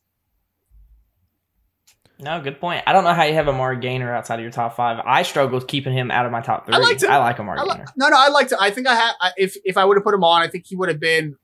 [2.19, 2.83] No, good point.
[2.87, 4.99] I don't know how you have Amari Gainer outside of your top five.
[5.05, 6.73] I struggle with keeping him out of my top three.
[6.73, 7.11] I like, him.
[7.11, 7.85] I like Amari I li- Gainer.
[7.95, 8.57] no, no, I like to.
[8.59, 10.65] I think I had I- if if I would have put him on, I think
[10.65, 11.35] he would have been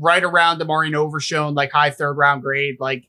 [0.00, 2.78] right around DeMarvion Overshown, like high third round grade.
[2.80, 3.06] Like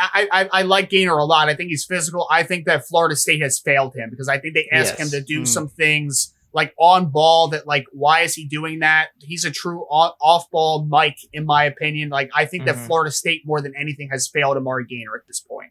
[0.00, 1.48] I, I I like Gainer a lot.
[1.48, 2.26] I think he's physical.
[2.30, 5.12] I think that Florida State has failed him because I think they asked Yes.
[5.12, 5.46] him to do Mm.
[5.48, 9.08] some things like on ball that like why is he doing that?
[9.20, 12.08] He's a true off ball Mike in my opinion.
[12.08, 12.86] Like I think that Mhm.
[12.86, 15.70] Florida State more than anything has failed Amari Gainer at this point.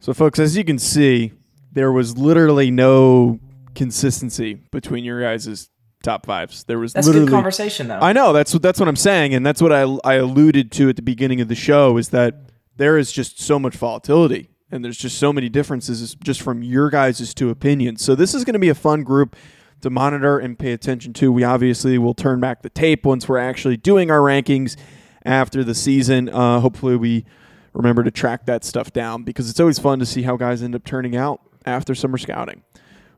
[0.00, 1.32] So, folks, as you can see,
[1.72, 3.40] there was literally no
[3.74, 5.68] consistency between your guys'
[6.02, 6.64] top fives.
[6.64, 7.98] There was That's literally good conversation though.
[8.00, 10.88] I know that's what that's what I'm saying, and that's what I I alluded to
[10.88, 12.34] at the beginning of the show is that
[12.76, 16.90] there is just so much volatility, and there's just so many differences just from your
[16.90, 18.02] guys' two opinions.
[18.02, 19.36] So this is going to be a fun group
[19.82, 21.30] to monitor and pay attention to.
[21.30, 24.76] We obviously will turn back the tape once we're actually doing our rankings
[25.24, 26.28] after the season.
[26.28, 27.24] Uh, hopefully, we
[27.72, 30.74] remember to track that stuff down because it's always fun to see how guys end
[30.74, 32.62] up turning out after summer scouting.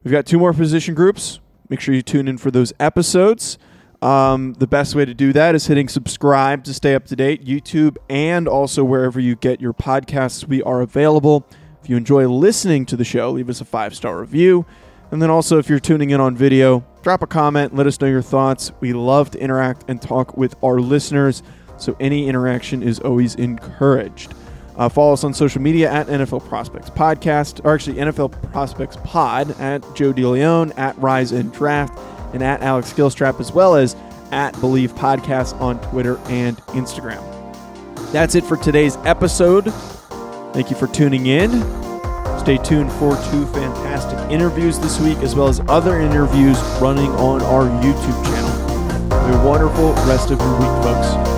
[0.02, 1.40] We've got two more position groups.
[1.68, 3.58] Make sure you tune in for those episodes.
[4.00, 7.44] Um, the best way to do that is hitting subscribe to stay up to date,
[7.44, 10.46] YouTube, and also wherever you get your podcasts.
[10.46, 11.44] We are available.
[11.82, 14.66] If you enjoy listening to the show, leave us a five star review.
[15.10, 18.06] And then also, if you're tuning in on video, drop a comment, let us know
[18.06, 18.72] your thoughts.
[18.80, 21.42] We love to interact and talk with our listeners,
[21.78, 24.34] so any interaction is always encouraged.
[24.76, 29.58] Uh, follow us on social media at NFL Prospects Podcast, or actually NFL Prospects Pod
[29.58, 31.98] at Joe DeLeon, at Rise and Draft,
[32.32, 33.96] and at Alex Gilstrap, as well as
[34.30, 37.22] at Bleav Podcast on Twitter and Instagram.
[38.12, 39.72] That's it for today's episode.
[40.52, 41.50] Thank you for tuning in.
[42.40, 47.10] Stay Stay tuned for two fantastic interviews this week, as well as other interviews running
[47.12, 48.48] on our YouTube channel.
[49.20, 51.37] Have a wonderful rest of your week, folks.